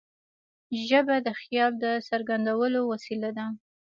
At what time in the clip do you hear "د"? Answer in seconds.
1.25-1.29, 1.83-1.85